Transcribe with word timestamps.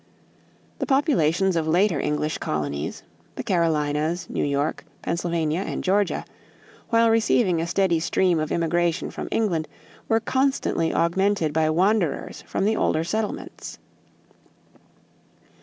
The 0.79 0.87
populations 0.87 1.55
of 1.55 1.67
later 1.67 1.99
English 1.99 2.39
colonies 2.39 3.03
the 3.35 3.43
Carolinas, 3.43 4.27
New 4.31 4.43
York, 4.43 4.83
Pennsylvania, 5.03 5.59
and 5.61 5.83
Georgia 5.83 6.25
while 6.89 7.11
receiving 7.11 7.61
a 7.61 7.67
steady 7.67 7.99
stream 7.99 8.39
of 8.39 8.51
immigration 8.51 9.11
from 9.11 9.27
England, 9.29 9.67
were 10.09 10.19
constantly 10.19 10.91
augmented 10.91 11.53
by 11.53 11.69
wanderers 11.69 12.41
from 12.47 12.65
the 12.65 12.75
older 12.75 13.03
settlements. 13.03 13.77